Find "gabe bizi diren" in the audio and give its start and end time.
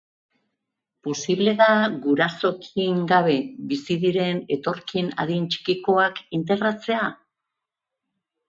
3.13-4.41